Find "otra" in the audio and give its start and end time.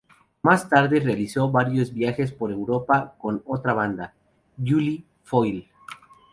3.45-3.73